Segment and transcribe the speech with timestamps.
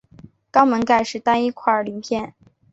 [0.51, 2.33] 肛门盖是单一块鳞片。